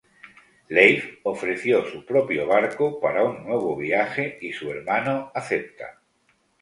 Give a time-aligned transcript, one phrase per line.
[0.69, 6.01] Leif ofreció su propio barco para un nuevo viaje y su hermano acepta.